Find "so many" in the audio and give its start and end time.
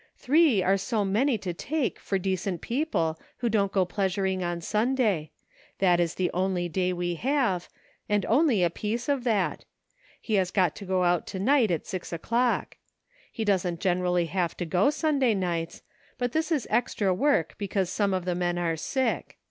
0.77-1.37